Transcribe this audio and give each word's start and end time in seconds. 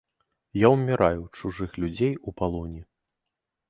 Я 0.61 0.71
ўміраю 0.75 1.19
ў 1.25 1.27
чужых 1.41 1.71
людзей 1.85 2.13
у 2.27 2.39
палоне. 2.43 2.81